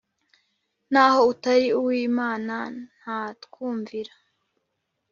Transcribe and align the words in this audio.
naho 0.91 1.19
utari 1.31 1.67
uw'Imana 1.79 2.55
ntatwumvira. 2.99 4.13